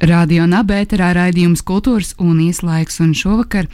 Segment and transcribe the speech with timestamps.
[0.00, 3.66] Radio Nabērā raidījums Kultūras un Ieslaiks, un šovakar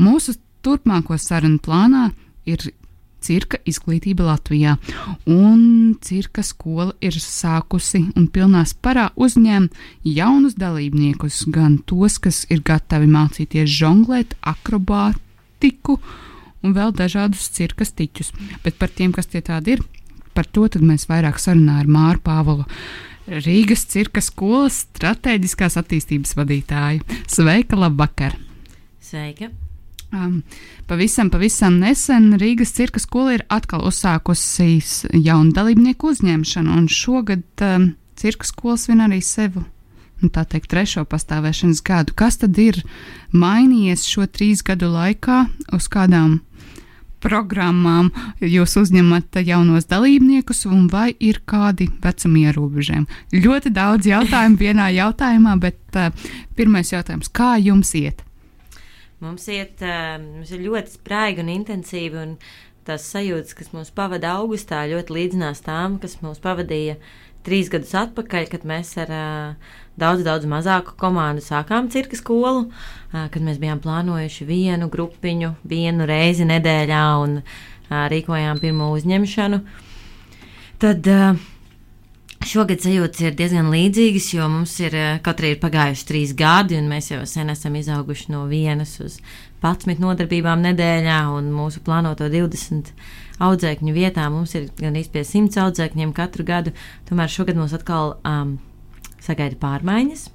[0.00, 0.32] mūsu
[0.64, 2.06] turpmāko sarunu plānā
[2.48, 2.64] ir
[3.24, 4.78] cirka izglītība Latvijā.
[5.28, 12.64] Un cirka skola ir sākusi un pilnā sparā uzņēma jaunus dalībniekus, gan tos, kas ir
[12.64, 15.98] gatavi mācīties žonglēt, akrobātiku
[16.64, 18.32] un vēl dažādus cirka stiķus.
[18.64, 19.84] Bet par tiem, kas tie tādi ir,
[20.32, 22.64] par to mēs vairāk sarunājam ar Māru Pāvolu.
[23.24, 27.04] Rīgas cirka skolas strateģiskās attīstības vadītāju.
[27.30, 28.36] Sveika, labvakar!
[29.00, 29.48] Sveika!
[30.14, 30.42] Um,
[30.86, 34.76] pavisam, pavisam nesen Rīgas cirka skola ir atkal uzsākusi
[35.24, 37.88] jaunu dalībnieku uzņemšanu, un šogad um,
[38.20, 39.64] cirka skola svin arī sevi.
[40.20, 42.14] Nu, tā teikt, trešo pastāvēšanas gadu.
[42.16, 42.78] Kas tad ir
[43.32, 46.38] mainījies šo trīs gadu laikā, uz kādām
[47.24, 48.10] programmām
[48.44, 53.22] jūs uzņemat jaunos dalībniekus, un vai ir kādi vecuma ierobežojumi?
[53.44, 56.12] Ļoti daudz jautājumu vienā jautājumā, bet uh,
[56.58, 58.22] pirmais jautājums- kā jums iet?
[59.24, 62.36] Mums iet, uh, mums ļoti spraigi un intensīvi, un
[62.84, 66.98] tās sajūtas, kas mūs pavada augustā, ļoti līdzinās tām, kas mūs pavadīja
[67.44, 72.68] trīs gadus atpakaļ, kad mēs ar uh, daudz, daudz mazāku komandu sākām cirka skolu,
[73.12, 77.40] kad mēs bijām plānojuši vienu grupiņu, vienu reizi nedēļā un
[77.90, 79.60] rīkojām pirmo uzņemšanu.
[80.82, 81.10] Tad
[82.48, 87.10] šogad sajūtas ir diezgan līdzīgas, jo mums ir katrai ir pagājuši trīs gadi, un mēs
[87.12, 89.18] jau sen esam izauguši no vienas uz
[89.64, 92.92] 11 nodarbībām nedēļā, un mūsu plānoto 20
[93.44, 96.74] audzēkņu vietā mums ir gan īsti pie 100 audzēkņiem katru gadu.
[97.08, 98.58] Tomēr šogad mums atkal um,
[99.24, 100.28] sagaida pārmaiņas.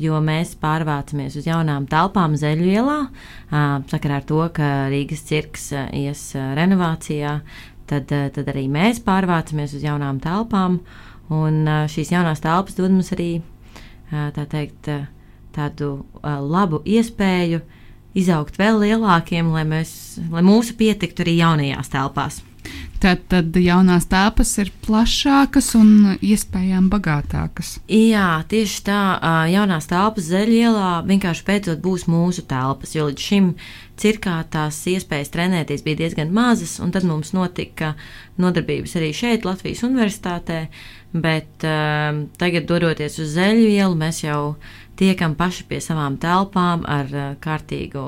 [0.00, 3.00] Jo mēs pārvācamies uz jaunām telpām Zeļu ielā,
[3.90, 6.22] sakarā ar to, ka Rīgas cirks ies
[6.56, 7.34] renovācijā,
[7.90, 10.80] tad, tad arī mēs pārvācamies uz jaunām telpām.
[11.30, 13.30] Un šīs jaunās telpas dod mums arī
[14.10, 14.90] tā teikt,
[15.54, 15.90] tādu
[16.24, 17.60] labu iespēju
[18.18, 19.92] izaugt vēl lielākiem, lai, mēs,
[20.32, 22.40] lai mūsu pietiktu arī jaunajās telpās.
[23.00, 27.78] Tad, tad jaunās telpas ir plašākas un iespējām bagātākas.
[27.88, 28.98] Jā, tieši tā.
[29.48, 33.54] Jaunās telpas zeļielā vienkārši beidzot būs mūsu telpas, jo līdz šim
[34.00, 37.94] cirkā tās iespējas trenēties bija diezgan mazas, un tad mums notika
[38.40, 40.66] nodarbības arī šeit, Latvijas Universitātē.
[41.10, 44.42] Bet uh, tagad, dodoties uz zeļu ielu, mēs jau
[45.00, 48.02] tiekam paši pie savām telpām ar uh, kārtīgu,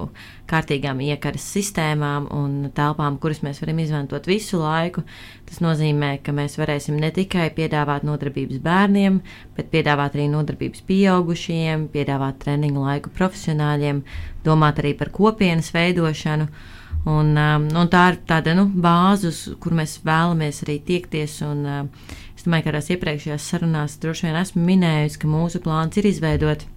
[0.50, 5.04] kārtīgām iekaras sistēmām un telpām, kuras mēs varam izmantot visu laiku.
[5.48, 9.22] Tas nozīmē, ka mēs varēsim ne tikai piedāvāt nodarbības bērniem,
[9.56, 14.04] bet piedāvāt arī nodarbības pieaugušajiem, piedāvāt treniņu laiku profesionāļiem,
[14.44, 16.50] domāt arī par kopienas veidošanu.
[17.08, 21.40] Un, um, un tā ir tāda nu, bāze, kur mēs vēlamies arī tiekties.
[21.48, 25.98] Un, uh, es domāju, ka tās iepriekšējās sarunās droši vien esmu minējusi, ka mūsu plāns
[25.98, 26.68] ir izveidot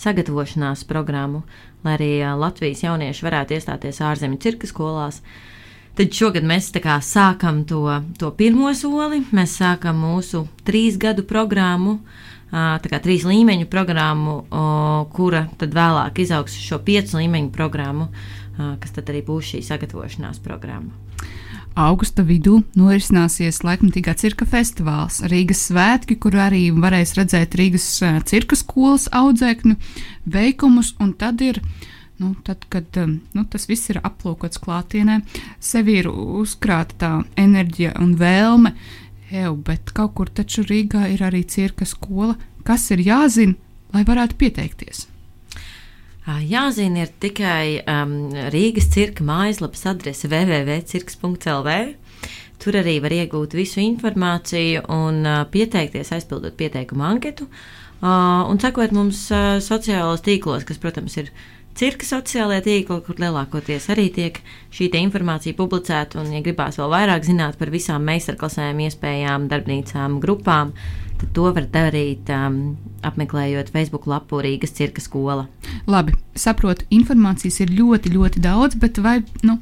[0.00, 1.42] sagatavošanās programmu,
[1.84, 5.22] lai arī Latvijas jaunieši varētu iestāties ārzemju cirka skolās.
[5.96, 6.68] Tad šogad mēs
[7.08, 7.82] sākam to,
[8.20, 9.22] to pirmo soli.
[9.32, 12.00] Mēs sākam mūsu trīs gadu programmu,
[12.52, 14.42] tā kā trīs līmeņu programmu,
[15.16, 18.10] kura tad vēlāk izaugs šo piecu līmeņu programmu,
[18.56, 20.92] kas tad arī būs šī sagatavošanās programma
[21.76, 27.86] augusta vidū norisināsies laikmatīgā cirka festivāls, Rīgas svētki, kur arī varēs redzēt Rīgas
[28.28, 29.76] cirka skolas audzēkņu
[30.32, 31.62] veikumus, un tad ir.
[32.16, 35.18] Nu, tad, kad nu, tas viss ir aplūkots klātienē,
[35.60, 38.72] sev ir uzkrāta tā enerģija un vēlme,
[39.28, 43.58] jau, bet kaut kur taču Rīgā ir arī cirka skola, kas ir jāzina,
[43.92, 45.04] lai varētu pieteikties.
[46.26, 48.16] Jāzina ir tikai um,
[48.50, 51.76] Rīgas cirka mājaslapas adrese www.cirks.lv.
[52.58, 58.94] Tur arī var iegūt visu informāciju un uh, pieteikties, aizpildot pieteikumu anketu uh, un sekot
[58.96, 61.30] mums uh, sociālajos tīklos, kas, protams, ir
[61.76, 64.40] cirka sociālajie tīkli, kur lielākoties arī tiek
[64.74, 66.18] šī informācija publicēta.
[66.24, 70.72] Un, ja gribās vēl vairāk zināt par visām meistarklasēm, iespējām, darbnīcām, grupām,
[71.20, 72.60] tad to var darīt um,
[73.06, 75.46] apmeklējot Facebook lapu Rīgas cirka skola.
[75.90, 79.60] Labi, saprotu, informācijas ir ļoti, ļoti daudz, bet vai nu,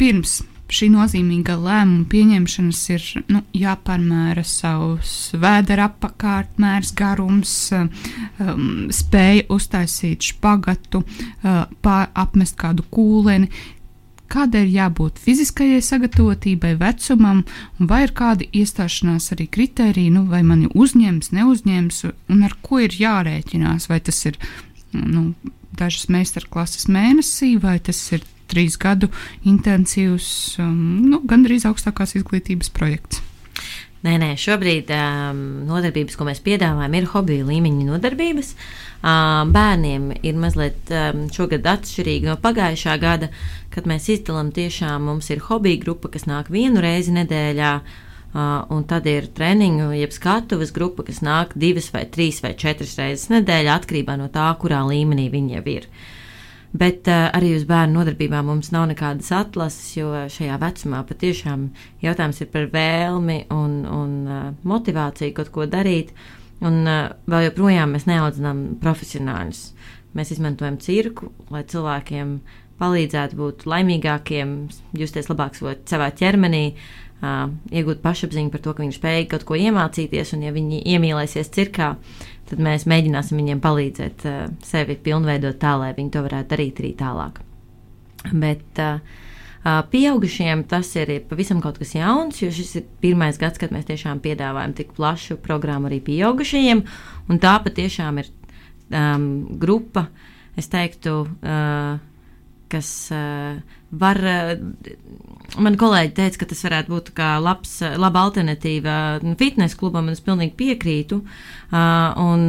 [0.00, 7.88] pirms šī nozīmīga lēmuma pieņemšanas ir nu, jāpārmēra savs vēdera apakārtmērs, garums, um,
[8.92, 11.64] spēja uztaisīt špagatu, uh,
[12.12, 13.48] apmest kādu kūleni.
[14.28, 17.44] Kādai ir jābūt fiziskajai sagatavotībai, vecumam,
[17.78, 22.02] vai ir kādi iestāšanās arī kriteriji, nu, vai mani uzņems, neuzņems,
[22.34, 23.88] un ar ko ir jārēķinās?
[23.88, 24.36] Vai tas ir
[24.92, 25.30] nu,
[25.78, 29.08] dažas meistarklases mēnesī, vai tas ir trīs gadu
[29.48, 30.28] intensīvs,
[30.64, 30.76] um,
[31.08, 33.24] nu, gandrīz augstākās izglītības projekts.
[34.06, 38.52] Nē, nē, šobrīd um, nodarbības, ko mēs piedāvājam, ir hobija līmeņa nodarbības.
[38.98, 43.30] Um, bērniem ir mazliet um, šogad atšķirīgi no pagājušā gada,
[43.74, 47.72] kad mēs izdalām tiešām mums ir hobija grupa, kas nāk vienu reizi nedēļā.
[48.28, 52.94] Uh, un tad ir treniņu, jeb skatuves grupa, kas nāk divas, vai trīs, vai četras
[53.00, 55.88] reizes nedēļā, atkarībā no tā, kurā līmenī viņi jau ir.
[55.88, 56.18] Uh,
[56.76, 61.70] Bet uh, arī uz bērnu nodarbībām mums nav nekādas atlases, jo šajā vecumā patiešām
[62.04, 66.12] jautājums ir par vēlmi un, un uh, motivāciju kaut ko darīt.
[66.60, 69.62] Un uh, vēl joprojām mēs neaudzinām profesionāļus.
[70.18, 72.38] Mēs izmantojam cirku, lai cilvēkiem
[72.78, 74.54] palīdzētu būt laimīgākiem,
[74.98, 80.34] justies labāk savā ķermenī, uh, iegūt pašapziņu par to, ka viņi spēj kaut ko iemācīties,
[80.36, 81.94] un ja viņi iemīlēsies cirkā,
[82.50, 86.92] tad mēs mēģināsim viņiem palīdzēt uh, sevi pilnveidot tā, lai viņi to varētu darīt arī
[86.98, 87.40] tālāk.
[88.32, 89.00] Bet uh,
[89.92, 94.22] pieaugušiem tas ir pavisam kaut kas jauns, jo šis ir pirmais gads, kad mēs tiešām
[94.24, 96.84] piedāvājam tik plašu programmu arī pieaugušajiem,
[97.28, 98.30] un tā patiešām ir
[98.90, 99.28] um,
[99.60, 100.08] grupa,
[100.58, 101.98] es teiktu, uh,
[102.72, 103.58] kas uh,
[103.90, 104.20] var.
[104.22, 104.98] Uh,
[105.56, 108.96] man kolēģi teica, ka tas varētu būt kā labs, laba alternatīva
[109.40, 111.22] fitnesa klubam, un es pilnīgi piekrītu.
[111.72, 112.42] Un,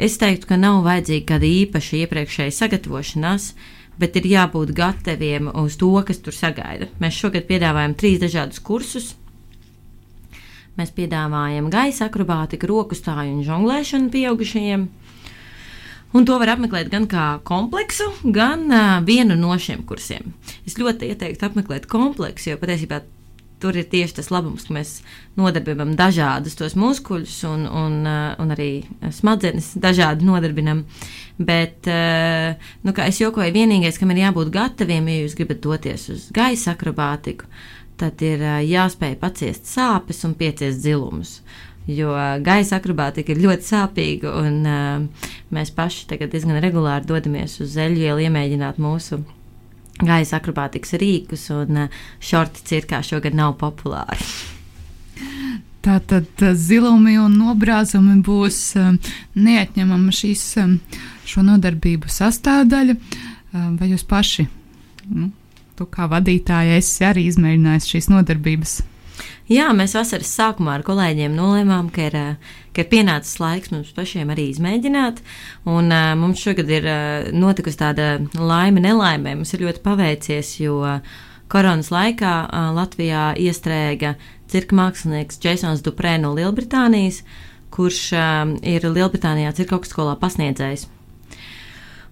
[0.00, 3.50] es teiktu, ka nav vajadzīga kāda īpaša iepriekšēja sagatavošanās.
[3.98, 6.86] Bet ir jābūt gataviem uz to, kas tur sagaida.
[7.02, 9.16] Mēs šogad piedāvājam trīs dažādus kursus.
[10.78, 14.84] Mēs piedāvājam gaisa akrobātiku, roku stāju un žonglēšanu pieaugušajiem.
[16.16, 20.32] Un to var apmeklēt gan kā kompleksu, gan uh, vienu no šiem kursiem.
[20.64, 23.02] Es ļoti ieteiktu apmeklēt kompleksu, jo patiesībā
[23.60, 24.92] tur ir tieši tas labums, ka mēs
[25.36, 28.70] nodarbinām dažādus tos muskuļus un, un, uh, un arī
[29.12, 30.86] smadzenes dažādi nodarbinam.
[31.38, 32.56] Bet, uh,
[32.86, 37.50] nu, es jokoju, vienīgais, kam ir jābūt gataviem, ja jūs gribat doties uz gaisa akrobātiku,
[38.00, 41.42] tad ir uh, jāspēj paciest sāpes un pieciest dzilumus
[41.88, 42.12] jo
[42.44, 45.24] gaisa akrobātika ir ļoti sāpīga, un uh,
[45.54, 49.22] mēs paši tagad diezgan regulāri dodamies uz zeļu ielu iemēģināt mūsu
[49.98, 54.20] gaisa akrobātikas rīkus, un uh, šorti cirkā šogad nav populāri.
[55.88, 58.92] Tātad zilumi un nobrāzumi būs uh,
[59.38, 60.76] neatņemama šīs um,
[61.28, 62.98] šo nodarbību sastāvdaļa.
[62.98, 64.44] Uh, vai jūs paši,
[65.14, 65.30] nu,
[65.78, 68.78] tu kā vadītāja, esi arī izmēģinājis šīs nodarbības?
[69.48, 73.94] Jā, mēs vasaras sākumā ar kolēģiem nolēmām, ka ir, eh, ka ir pienācis laiks mums
[73.96, 75.22] pašiem arī izmēģināt.
[75.64, 79.34] Un, uh, mums šogad ir uh, notikusi tāda laime, nelaime.
[79.34, 80.82] Mums ir ļoti paveicies, jo
[81.48, 84.16] koronas laikā uh, Latvijā iestrēga
[84.48, 87.22] cirka mākslinieks Jasons Duprē no Lielbritānijas,
[87.74, 90.86] kurš uh, ir Lielbritānijā cirka augstskolā pasniedzējs.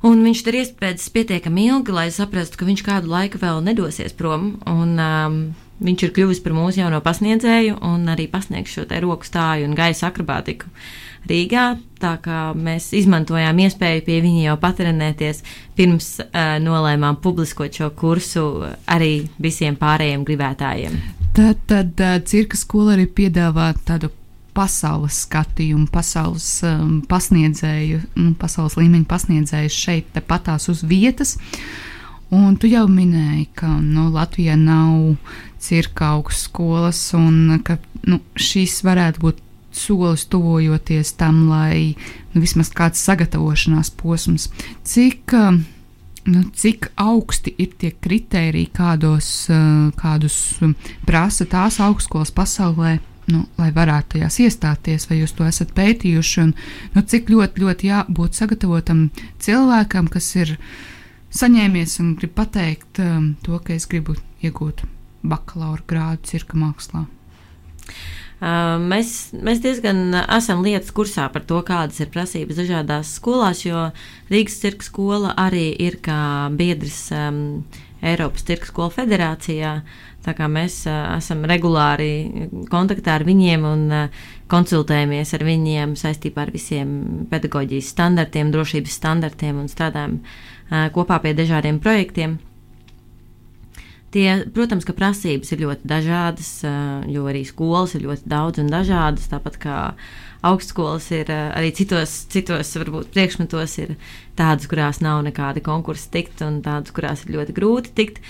[0.07, 4.55] Un viņš ir iespējams pietiekami ilgi, lai saprastu, ka viņš kādu laiku vēl nedosies prom.
[4.69, 5.39] Un, um,
[5.77, 9.77] Viņš ir kļuvis par mūsu jauno pasniedzēju un arī pasniegs šo te roku stāju un
[9.77, 10.71] gaisa akrobātiku
[11.29, 11.67] Rīgā.
[12.01, 15.43] Tā kā mēs izmantojām iespēju pie viņa jau patrenēties,
[15.77, 18.47] pirms uh, nolēmām publiskot šo kursu
[18.89, 21.01] arī visiem pārējiem gribētājiem.
[21.37, 24.13] Tad, tad uh, cirka skola arī piedāvā tādu
[24.57, 31.37] pasaules skatījumu, pasaules um, pasniedzēju, um, pasaules līmeņa pasniedzēju šeit, tepatās uz vietas.
[32.35, 35.19] Un tu jau minēji, ka nu, Latvijā nav
[35.67, 39.43] cirka augstskolas, un ka nu, šis varētu būt
[39.77, 41.95] solis tuvojoties tam, lai
[42.33, 44.49] nu, vismaz kāds sagatavošanās posms.
[44.87, 45.35] Cik,
[46.31, 49.31] nu, cik augsti ir tie kriteriji, kādos,
[50.01, 50.39] kādus
[51.07, 52.99] prasa tās augstskolas pasaulē?
[53.27, 56.53] Nu, lai varētu tajās iestāties, vai jūs to esat pētījuši, un
[56.95, 59.09] nu, cik ļoti, ļoti jābūt sagatavotam
[59.43, 60.55] cilvēkam, kas ir
[61.35, 64.15] saņēmies un grib pateikt um, to, ka es gribu
[64.47, 64.87] iegūt
[65.29, 67.07] bakalaura grādu cirka mākslā?
[68.37, 73.87] Mēs, mēs diezgan esam lietas kursā par to, kādas ir prasības dažādās skolās, jo
[74.29, 77.65] Rīgas cirka skola arī ir kā biedrs um,
[78.05, 79.79] Eiropas cirka skolu federācijā.
[80.27, 86.45] Tā kā mēs uh, esam regulāri kontaktā ar viņiem un uh, konsultējamies ar viņiem saistībā
[86.45, 86.93] ar visiem
[87.31, 92.37] pedagoģijas standartiem, drošības standartiem un strādājam uh, kopā pie dažādiem projektiem.
[94.17, 96.51] Tie, protams, ka prasības ir ļoti dažādas,
[97.13, 99.27] jo arī skolas ir ļoti daudz un dažādas.
[99.29, 99.81] Tāpat kā
[100.47, 103.93] augstskolas ir arī citos, citos varbūt, priekšmetos, ir
[104.39, 108.23] tādas, kurās nav nekāda konkursa tikt, un tādas, kurās ir ļoti grūti tikt.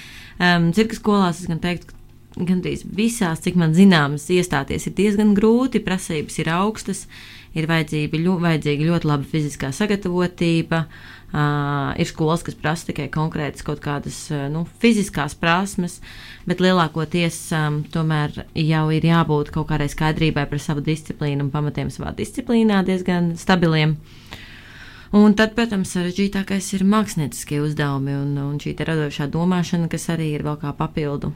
[0.43, 1.96] Um, cirka skolās es gan teiktu,
[2.37, 7.07] gandrīz visās, cik man zināmas, iestāties ir diezgan grūti, prasības ir augstas,
[7.57, 10.87] ir vajadzīga, ļo, vajadzīga ļoti laba fiziskā sagatavotība.
[10.87, 15.99] Uh, ir skolas, kas prasa tikai konkrētas kaut kādas nu, fiziskās prasmes,
[16.47, 21.91] bet lielākoties um, tomēr jau ir jābūt kaut kādai skaidrībai par savu disciplīnu un pamatiem
[21.91, 23.99] savā disciplīnā diezgan stabiliem.
[25.17, 30.47] Un tad, protams, sarežģītākais ir mākslinieckie uzdevumi un, un šī radošā domāšana, kas arī ir
[30.47, 31.33] vēl kā papildu,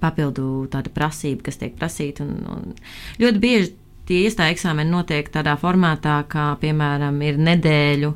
[0.00, 2.24] papildu tāda prasība, kas tiek prasīta.
[2.24, 3.72] Un, un ļoti bieži
[4.08, 8.12] tie iestāja eksāmeni notiek tādā formātā, kā, piemēram, ir nedēļu.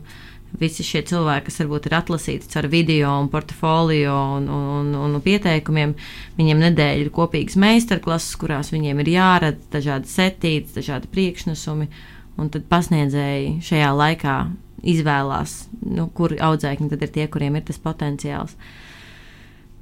[0.56, 5.92] Visi šie cilvēki, kas varbūt ir atlasīti ar video un portfolio un, un, un, pieteikumiem,
[6.38, 11.90] viņiem nedēļa ir kopīgas meistarklases, kurās viņiem ir jārada dažādi setītes, dažādi priekšnesumi.
[12.40, 14.36] Un tad pasniedzēji šajā laikā
[14.86, 15.54] izvēlās,
[15.88, 18.56] nu, kuri audzēkņi tad ir tie, kuriem ir tas potenciāls.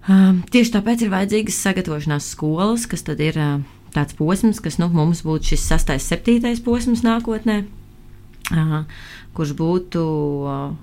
[0.04, 3.62] Um, tieši tāpēc ir vajadzīgas sagatavošanās skolas, kas tad ir uh,
[3.94, 7.62] tāds posms, kas nu, mums būtu šis sastais, septītais posms nākotnē,
[8.52, 8.82] uh,
[9.36, 10.02] kurš būtu.
[10.44, 10.74] Uh,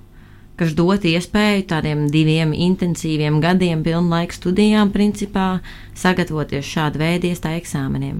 [0.61, 5.55] kas dot iespēju tādiem diviem intensīviem gadiem, pilnlaika studijām, principā
[5.97, 8.19] sagatavoties šāda veida iestāju eksāmeniem.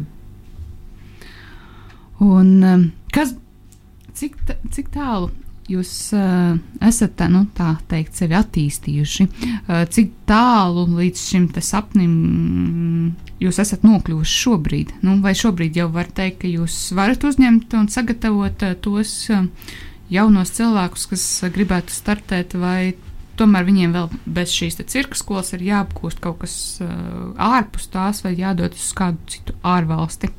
[2.25, 2.49] Un
[3.13, 3.35] kas,
[4.17, 4.39] cik,
[4.73, 5.29] cik tālu
[5.75, 9.27] jūs uh, esat tā, nu, tā teikt, sevi attīstījuši?
[9.27, 12.15] Uh, cik tālu līdz šim sapnim
[13.41, 14.95] jūs esat nokļuvuši šobrīd?
[15.05, 19.47] Nu, vai šobrīd jau var teikt, ka jūs varat uzņemt un sagatavot uh, tos uh,
[20.11, 22.93] jaunos cilvēkus, kas uh, gribētu startēt, vai
[23.39, 28.35] tomēr viņiem vēl bez šīs cirka skolas ir jāapgūst kaut kas uh, ārpus tās, vai
[28.37, 30.29] jādod uz kādu citu ārvalsti?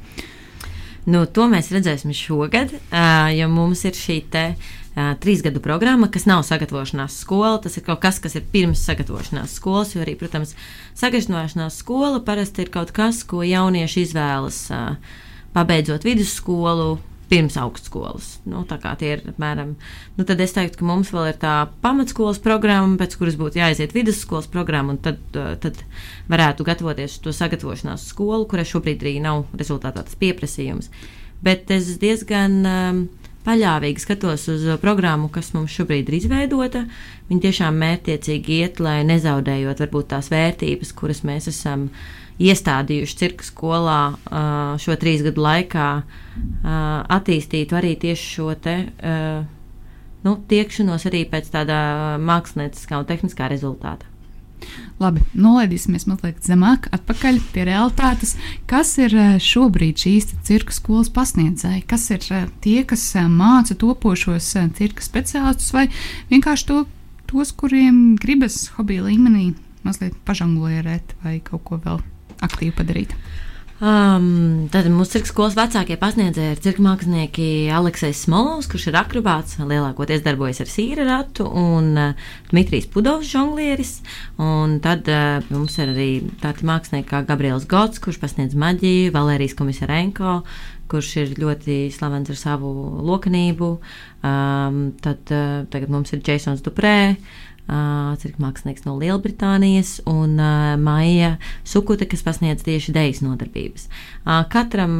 [1.03, 6.11] Nu, to mēs redzēsim šogad, uh, jo mums ir šī te uh, trīs gadu programma,
[6.13, 7.61] kas nav sagatavošanās skola.
[7.65, 10.57] Tas ir kaut kas, kas ir pirms sagatavošanās skolas, jo arī, protams,
[11.01, 15.17] sagatavošanās skola parasti ir kaut kas, ko jaunieši izvēlas uh,
[15.57, 16.99] pabeidzot vidusskolu,
[17.33, 18.27] pirms augstskolas.
[18.45, 19.73] Nu, tā kā tie ir apmēram.
[20.19, 23.95] Nu, tad es teiktu, ka mums vēl ir tā pamatskolas programma, pēc kuras būtu jāiziet
[23.97, 25.81] vidusskolas programma, un tad, tad
[26.29, 30.93] varētu gatavoties to sagatavošanās skolu, kurai šobrīd arī nav rezultātā tas pieprasījums.
[31.43, 32.61] Bet es diezgan.
[32.69, 33.03] Um,
[33.47, 36.85] paļāvīgi skatos uz programmu, kas mums šobrīd ir izveidota.
[37.31, 41.89] Viņi tiešām mērķiecīgi iet, lai nezaudējot varbūt tās vērtības, kuras mēs esam
[42.43, 43.99] iestādījuši cirka skolā
[44.83, 45.89] šo trīs gadu laikā,
[47.19, 48.77] attīstītu arī tieši šo te.
[50.23, 51.77] Nu, tiekšanos arī pēc tāda
[52.23, 54.12] mākslinieckā un tehniskā rezultāta.
[55.03, 58.37] Labi, nolaidīsimies mazliet zemāk, atpakaļ pie realitātes.
[58.71, 61.85] Kas ir eh, šobrīd šīs cirka skolas pasniedzēji?
[61.91, 65.89] Kas ir eh, tie, kas eh, māca topošos cirka speciālistus, vai
[66.31, 66.83] vienkārši to,
[67.31, 69.53] tos, kuriem gribas hobija līmenī
[69.83, 72.03] mazliet pažanglierēt vai kaut ko vēl
[72.45, 73.17] aktīvi padarīt?
[73.83, 79.57] Um, tad mūsu cirka skolas vecākie pasniedzēji ir cirka mākslinieki Aleksis Smolovs, kurš ir akrobāts,
[79.59, 83.97] lielākoties darbojas ar sīra ratu, un uh, Dmitrijs Pudovs, žonglieris.
[84.39, 86.09] Un tad uh, mums ir arī
[86.39, 90.39] tādi mākslinieki kā Gabriels Gots, kurš pasniedz maģiju, Valērijas komisarenko,
[90.87, 92.71] kurš ir ļoti slavens ar savu
[93.03, 93.77] lokanību.
[94.23, 97.52] Um, tad uh, tagad mums ir Jasons Duprē, uh,
[98.23, 100.37] cirka mākslinieks no Lielbritānijas, un
[100.83, 103.89] Maija Sukute, kas pasniedz tieši dejas nodarbības.
[104.53, 104.97] Katram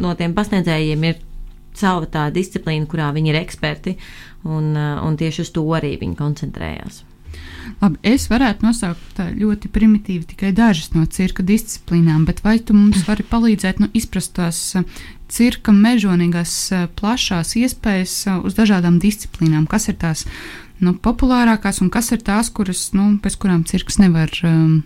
[0.00, 1.20] no tiem pasniedzējiem ir
[1.76, 3.96] sava tā disciplīna, kurā viņi ir eksperti,
[4.44, 7.04] un, un tieši uz to arī viņi koncentrējās.
[7.80, 13.04] Labi, es varētu nosaukt ļoti primitīvi tikai dažas no cirka disciplīnām, bet vai tu mums
[13.06, 14.58] vari palīdzēt nu, izprast tās
[15.30, 16.54] cirka mežonīgās
[16.98, 19.68] plašās iespējas uz dažādām disciplīnām?
[19.70, 20.26] Kas ir tās
[20.84, 24.80] nu, populārākās un kas ir tās, kuras, nu, bez kurām cirks nevar um,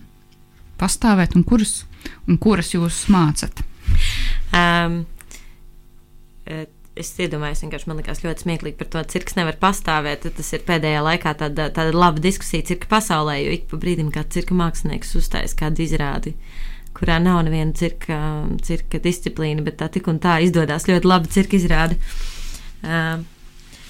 [0.81, 1.83] pastāvēt un kuras,
[2.29, 3.63] un kuras jūs mācat?
[4.55, 5.03] Um,
[6.95, 10.27] es iedomājos, vienkārši man liekas ļoti smieklīgi par to, ka cirks nevar pastāvēt.
[10.37, 14.35] Tas ir pēdējā laikā tāda, tāda laba diskusija cirka pasaulē, jo ik pa brīdim kāds
[14.37, 16.35] cirka mākslinieks uzstājas kādu izrādi.
[16.95, 18.17] Kurā nav neviena cirka,
[18.63, 21.99] cirka disciplīna, bet tā tik un tā izdodas ļoti labi cirka izrāde.
[22.85, 23.19] Uh,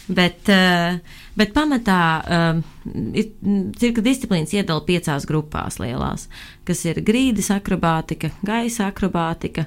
[0.08, 1.00] bet uh,
[1.36, 2.02] Bet pamatā
[3.20, 3.26] ir
[3.76, 6.30] cirka disciplīnas iedala piecās grupās lielās,
[6.68, 9.66] kas ir grīdas akrobātika, gaisa akrobātika,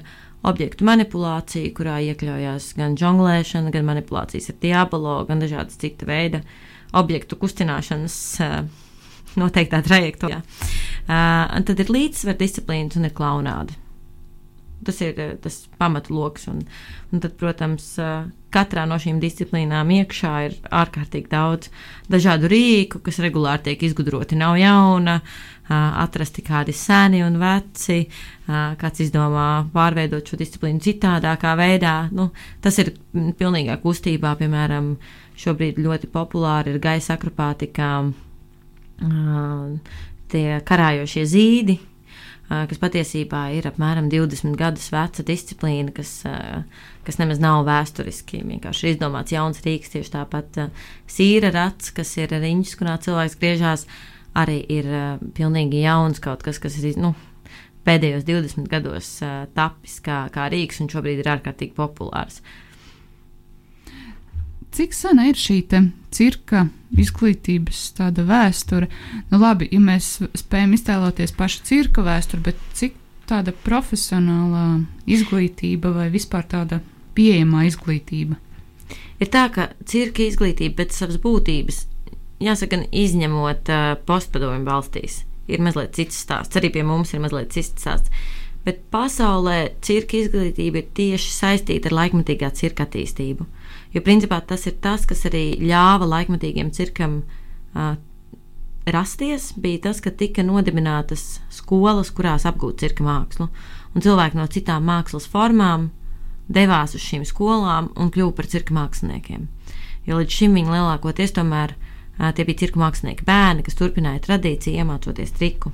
[0.49, 6.41] objektu manipulācija, kurā iekļaujās gan žonglēšana, gan manipulācijas ar diabolo, gan dažādas cita veida
[6.97, 8.63] objektu kustināšanas uh,
[9.37, 10.41] noteiktā trajektorijā.
[11.05, 13.77] Tad ir līdzsver disciplīnas un ir klaunādi.
[14.85, 16.47] Tas ir tas pamatloks.
[16.51, 16.63] Un,
[17.11, 17.91] un tad, protams,
[18.53, 21.69] katrā no šīm disciplīnām iekšā ir ārkārtīgi daudz
[22.11, 24.37] dažādu rīku, kas regulāri tiek izgudroti.
[24.39, 25.19] Nav jauna,
[25.69, 28.01] atrasti kādi seni un veci,
[28.47, 31.97] kāds izdomā pārveidot šo disciplīnu citādākā veidā.
[32.15, 32.31] Nu,
[32.63, 34.95] tas ir pilnīgā kustībā, piemēram,
[35.39, 37.91] šobrīd ļoti populāri ir gaisa akrobātikā
[40.29, 41.77] tie karājošie zīdi,
[42.49, 46.13] kas patiesībā ir apmēram 20 gadus veca disciplīna, kas,
[47.05, 48.41] kas nemaz nav vēsturiski.
[48.49, 50.61] Vienkārši ir izdomāts jauns rīks, tieši tāpat
[51.05, 53.85] sīra rats, kas ir riņķis, kurā cilvēks griežās,
[54.33, 54.89] arī ir
[55.37, 56.97] pilnīgi jauns kaut kas, kas ir.
[56.97, 57.13] Nu,
[57.87, 62.41] Pēdējos 20 gados uh, tapis kā, kā rīks, un šobrīd ir ārkārtīgi populārs.
[64.75, 65.63] Cik sena ir šī
[66.13, 68.89] cirka izglītības tāda vēsture.
[69.29, 72.97] Nu, labi, ja mēs spējam iztēloties pašu cirka vēsturi, bet cik
[73.29, 76.81] tāda profesionālā izglītība vai vispār tāda
[77.17, 78.39] pieejamā izglītība?
[79.19, 81.83] Ir tā, ka cirka izglītība pēc savas būtības,
[82.41, 86.57] jāsaka, izņemot uh, postpadomju valstīs, ir mazliet cits stāsts.
[86.57, 88.13] Arī pie mums ir mazliet cits stāsts.
[88.65, 93.47] Bet pasaulē cirka izglītība ir tieši saistīta ar laikmatīgā cirka attīstību.
[93.93, 97.23] Jo principā tas ir tas, kas arī ļāva laikmatīgiem cirkam
[97.73, 97.95] uh,
[98.85, 103.49] rasties, bija tas, ka tika nodibinātas skolas, kurās apgūt cirka mākslu.
[103.95, 105.89] Un cilvēki no citām mākslas formām
[106.49, 109.49] devās uz šīm skolām un kļuva par cirka māksliniekiem.
[110.05, 114.83] Jo līdz šim viņi lielākoties tomēr uh, tie bija cirka mākslinieki bērni, kas turpināja tradīciju,
[114.83, 115.73] iemācoties triku.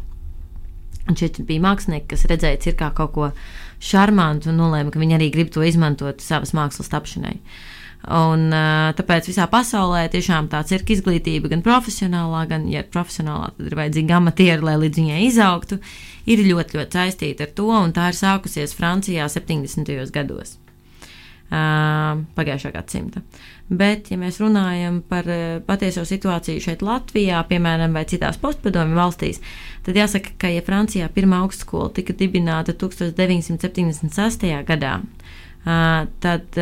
[1.05, 3.31] Un šeit bija mākslinieki, kas redzēja cirkā kaut ko
[3.83, 7.35] šarmantu un nolēma, ka viņi arī grib to izmantot savas mākslas tapšanai.
[7.35, 7.73] Uh,
[8.05, 8.51] Un,
[8.97, 13.77] tāpēc visā pasaulē tiešām tā cirka izglītība, gan profesionālā, gan, ja ir profesionālā, tad ir
[13.79, 15.79] vajadzīga amatieri, lai līdz viņai izaugtu,
[16.29, 19.89] ir ļoti, ļoti saistīta ar to, un tā ir sākusies Francijā 70.
[20.13, 20.59] gados.
[21.45, 23.21] Uh, pagājušā gadsimta.
[23.69, 29.37] Bet, ja mēs runājam par uh, patieso situāciju šeit, Latvijā, piemēram, vai citās postpadomju valstīs,
[29.85, 34.49] tad jāsaka, ka, ja Francijā pirmā augstskola tika dibināta 1976.
[34.65, 36.57] gadā, uh, tad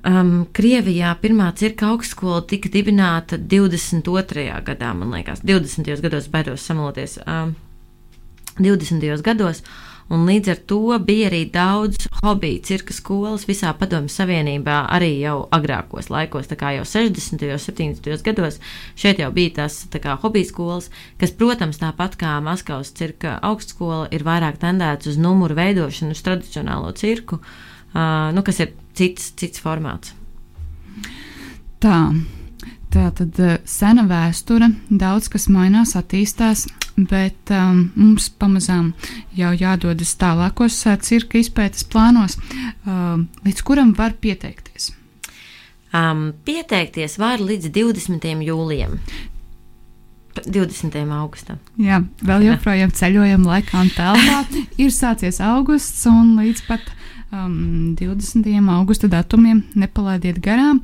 [0.00, 4.46] Um, Krievijā pirmā cirka augstskola tika dibināta 22.
[4.64, 5.90] gadā, man liekas, 20.
[6.00, 7.18] gados, baidos samoloties.
[7.28, 7.52] Um,
[8.56, 9.04] 20.
[9.20, 9.60] gados,
[10.08, 15.36] un līdz ar to bija arī daudz hobiju cirka skolas visā Padomju Savienībā, arī jau
[15.52, 17.44] agrākos laikos, tā kā jau 60.
[17.52, 18.24] un 70.
[18.24, 18.56] gados.
[18.96, 20.88] Šeit jau bija tās kā, hobiju skolas,
[21.20, 26.96] kas, protams, tāpat kā Maskavas cirka augstskola, ir vairāk tendēts uz numuru veidošanu, uz tradicionālo
[26.96, 30.14] cirku, uh, nu, kas ir cits, cits formāts.
[31.80, 31.96] Tā.
[32.90, 36.64] Tā tad uh, sena vēsture, daudz kas mainās, attīstās,
[36.98, 38.88] bet um, mums pamazām
[39.38, 44.90] jau jādodas tālākos uh, cirka izpētes plānos, uh, līdz kuram var pieteikties.
[45.94, 48.26] Um, pieteikties var līdz 20.
[48.46, 48.98] jūlijam.
[50.38, 50.96] 20.
[51.16, 51.58] augustam.
[51.80, 54.42] Jā, vēl joprojām ceļojam laikā un telpā.
[54.82, 56.84] Ir sācies augusts un līdz pat
[57.32, 58.46] um, 20.
[58.76, 60.82] augusta datumiem nepalaidiet garām.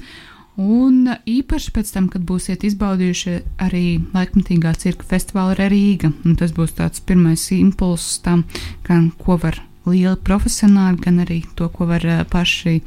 [0.56, 6.72] Un īpaši pēc tam, kad būsiet izbaudījuši arī laikmatīgā cirka festivāla Rīga, un tas būs
[6.78, 8.46] tāds pirmais impulss tam,
[8.86, 12.80] gan ko var lieli profesionāļi, gan arī to, ko var uh, paši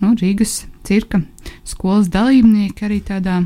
[0.00, 1.20] nu, Rīgas cirka
[1.66, 3.40] skolas dalībnieki arī tādā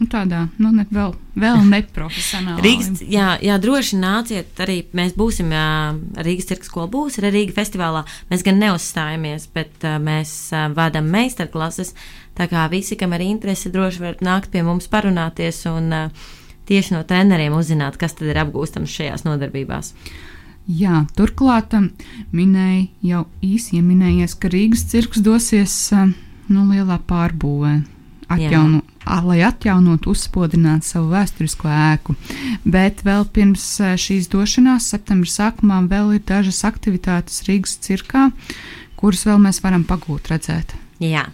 [0.00, 2.62] nu, tādā nu, ne, vēl, vēl neprofesionālā.
[2.64, 5.66] Rīgas, jā, jā, droši nāciet, arī mēs būsim jā,
[6.24, 8.06] Rīgas cirka skola, būs arī Rīga festivālā.
[8.32, 11.92] Mēs gan neuzstājamies, bet uh, mēs uh, vadām meistarklases.
[12.38, 16.26] Tā kā visi, kam ir interese, droši var nākt pie mums parunāties un uh,
[16.70, 19.94] tieši no treneriem uzzināt, kas tad ir apgūstams šajās nodarbībās.
[20.70, 21.72] Jā, turklāt
[22.36, 27.80] minēja jau īsi ieminējies, ka Rīgas cirks dosies nu, lielā pārbūvē
[28.30, 28.82] atjauno,
[29.26, 32.16] lai atjaunotu, uzspodrinātu savu vēsturisko ēku.
[32.64, 33.66] Bet vēl pirms
[34.00, 38.30] šīs došanās, septembra sākumā, vēl ir dažas aktivitātes Rīgas cirkā,
[39.00, 40.76] kuras vēl mēs varam pagūt redzēt.
[41.02, 41.26] Jā.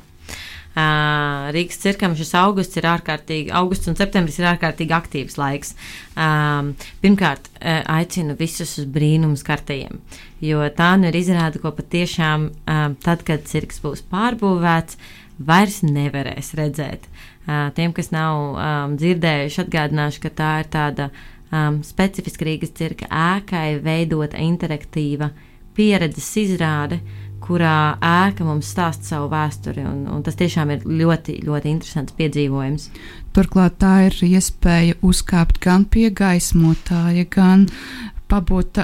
[0.76, 5.72] Uh, Rīgas cirkam šis augusts ir ārkārtīgi, augusts un septembris ir ārkārtīgi aktīvs laiks.
[6.12, 10.02] Um, pirmkārt, uh, aicinu visus uz brīnumu kartajiem,
[10.44, 15.82] jo tā nu ir izrāda, ko patiešām um, tad, kad cirks būs pārbūvēts, uh, vairs
[15.84, 17.08] nevarēs redzēt.
[17.46, 21.10] Tiem, kas nav um, dzirdējuši, atgādināšu, ka tā ir tāda
[21.52, 25.30] um, specifiska Rīgas cirka ēkai veidota interaktīva
[25.76, 26.98] pieredzes izrāde,
[27.46, 32.88] kurā ēka mums stāsta savu vēsturi, un, un tas tiešām ir ļoti, ļoti interesants piedzīvojums.
[33.36, 37.68] Turklāt tā ir iespēja uzkāpt gan pie gaismotāja, gan
[38.30, 38.80] pabūt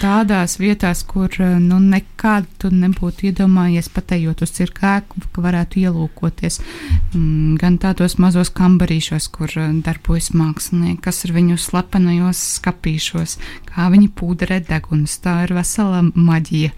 [0.00, 7.56] tādās vietās, kur nu, nekad tu nebūtu iedomājies, patējot uz cirkāku, ka varētu ielūkoties mm,
[7.62, 13.38] gan tādos mazos kambarīšos, kur darbojas mākslinieki, kas ir viņu slepenajos skapīšos,
[13.72, 15.18] kā viņi pūderē deguns.
[15.22, 16.72] Tā ir vesela maģija.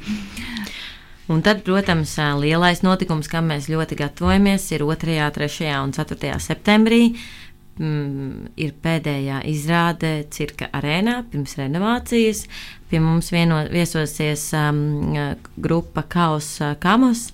[1.33, 5.71] Un tad, protams, lielais notikums, kam mēs ļoti gatavojamies, ir 2., 3.
[5.81, 6.35] un 4.
[6.45, 7.15] septembrī
[7.79, 12.45] mm, ir pēdējā izrāde Cirka arēnā pirms renovācijas.
[12.91, 15.15] Pie mums vieno, viesosies um,
[15.57, 17.29] grupa Kaus Kamos,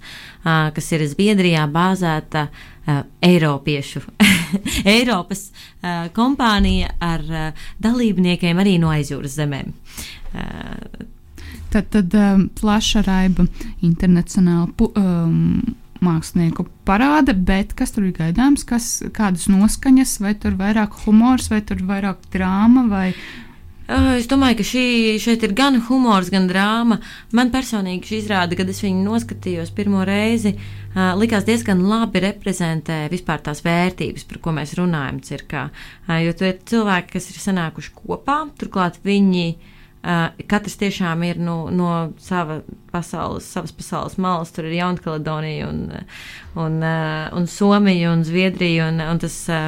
[0.45, 4.05] uh, kas ir Zviedrijā bāzēta uh, Eiropiešu,
[4.97, 9.75] Eiropas uh, kompānija ar uh, dalībniekiem arī no aizjūras zemēm.
[10.31, 11.07] Uh,
[11.71, 13.47] tad, tad um, plaša raiba
[13.87, 14.91] internacionāla.
[14.95, 21.51] Um, mākslinieku parāda, bet kas tur ir gaidāms, kas, kādas noskaņas, vai tur vairāk humors,
[21.53, 23.07] vai tur vairāk drāma, vai
[23.91, 24.83] Es domāju, ka šī,
[25.19, 27.01] šeit ir gan humors, gan drāma.
[27.35, 33.01] Man personīgi šī izrāde, kad es viņu noskatījos pirmo reizi, uh, likās diezgan labi reprezentē
[33.11, 35.19] vispār tās vērtības, par ko mēs runājam.
[35.27, 35.65] Cirkā.
[36.07, 41.21] Uh, jo tur ir cilvēki, kas ir sanākuši kopā, turklāt viņi uh, Uh, katrs tiešām
[41.29, 41.91] ir nu, no
[42.25, 44.49] sava pasaules, savas pasaules malas.
[44.57, 45.83] Tur ir Jaunkaledonija, un,
[46.57, 49.67] un, uh, un Somija un Zviedrija, un, un tas uh,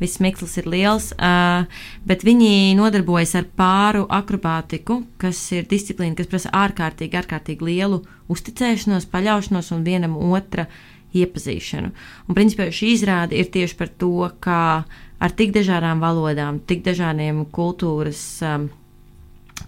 [0.00, 1.10] viss mikslis ir liels.
[1.18, 1.68] Uh,
[2.08, 8.00] bet viņi nodarbojas ar pāru akrobātiku, kas ir disciplīna, kas prasa ārkārtīgi, ārkārtīgi lielu
[8.32, 10.64] uzticēšanos, paļaušanos un vienam otra
[11.12, 11.90] iepazīšanu.
[12.24, 14.62] Un, principā, šī izrāde ir tieši par to, kā
[15.20, 18.24] ar tik dažādām valodām, tik dažādiem kultūras.
[18.48, 18.70] Um,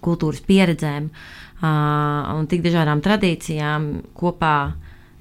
[0.03, 4.57] kultūras pieredzēm uh, un tik dažādām tradīcijām kopā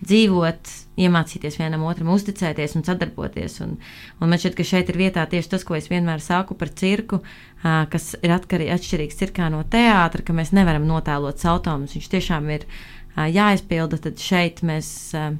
[0.07, 3.61] dzīvot, iemācīties vienam otram uzticēties un sadarboties.
[3.65, 3.77] Un,
[4.21, 7.23] un man šķiet, ka šeit ir vietā tieši tas, ko es vienmēr saku par cirku,
[7.23, 11.97] uh, kas ir atkarī, atšķirīgs cirkā no teātra, ka mēs nevaram notēlot sautumus.
[11.97, 15.33] Viņš tiešām ir uh, jāizpilda, tad šeit mēs uh,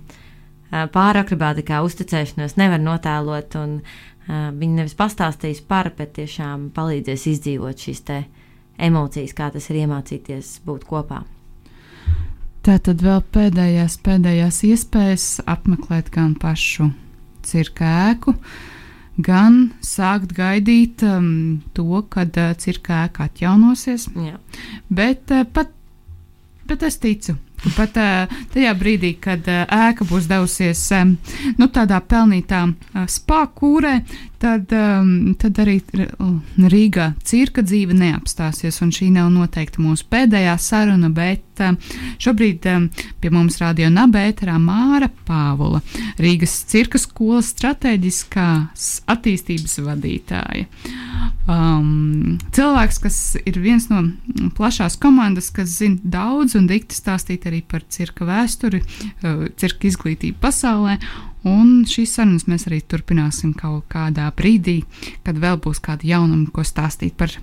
[0.73, 8.03] pārakrobātikā uzticēšanos nevar notēlot, un uh, viņi nevis pastāstīs par, bet tiešām palīdzēs izdzīvot šīs
[8.09, 8.25] te
[8.79, 11.23] emocijas, kā tas ir iemācīties būt kopā.
[12.67, 16.89] Tā tad vēl pēdējās, pēdējās iespējas apmeklēt gan pašu
[17.47, 18.35] cirka ēku,
[19.23, 24.09] gan sākt gaidīt um, to, kad uh, cirka ēka atjaunosies.
[24.19, 24.41] Jā.
[24.91, 25.71] Bet, uh, pat,
[26.67, 31.15] bet es ticu, ka pat uh, tajā brīdī, kad uh, ēka būs devusies um,
[31.61, 34.01] nu, tādā pelnītā uh, spākūrē,
[34.43, 35.79] tad, um, tad arī
[36.57, 38.81] Rīgā cirka dzīve neapstāsies.
[38.97, 41.79] Šī nav noteikti mūsu pēdējā saruna, bet um,
[42.23, 42.89] šobrīd um,
[43.21, 45.83] pie mums radio nabēterā Māra Pāvula,
[46.23, 50.67] Rīgas cirka skolas strateģiskās attīstības vadītāja.
[51.47, 54.03] Um, cilvēks, kas ir viens no
[54.57, 60.41] plašās komandas, kas zina daudz un dikti stāstīt arī par cirka vēsturi, uh, cirka izglītību
[60.43, 60.99] pasaulē.
[61.47, 64.81] Un šīs sarunas mēs arī turpināsim kaut kādā brīdī,
[65.27, 67.37] kad vēl būs kāda jaunuma, ko stāstīt par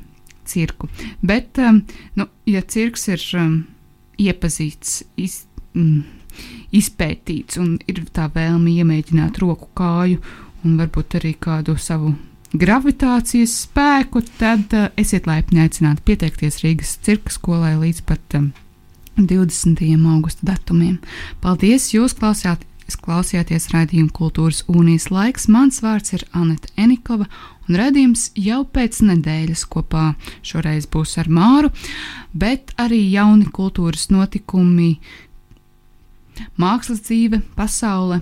[0.46, 0.89] cirku.
[1.24, 1.82] Bet, um,
[2.20, 3.54] nu, ja cirks ir um,
[4.20, 5.44] iepazīts, iz,
[5.78, 6.04] mm,
[6.76, 10.20] izpētīts un ir tā vēlme iemēģināt roku kāju
[10.63, 12.13] un varbūt arī kādu savu
[12.54, 18.52] gravitācijas spēku, tad uh, esiet laipni aicināti pieteikties Rīgas cirka skolai līdz pat um,
[19.18, 19.80] 20.
[20.10, 20.98] augusta datumiem.
[21.42, 22.16] Paldies, jūs
[22.91, 23.04] klausījāt!
[23.04, 25.48] klausījāties raidījuma Kultūras Unijas laiks.
[25.48, 27.26] Mans vārds ir Anita Enikova,
[27.67, 31.72] un raidījums jau pēc nedēļas kopā šoreiz būs ar Māru,
[32.34, 35.00] bet arī jauni kultūras notikumi,
[36.58, 38.22] mākslas dzīve, pasaule,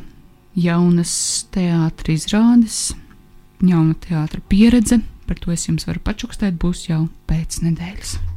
[0.56, 1.14] jaunas
[1.52, 2.82] teātris izrādes,
[3.62, 5.02] jauna teātra pieredze.
[5.28, 8.31] Par to es jums varu pačukstēt, būs jau pēc nedēļas.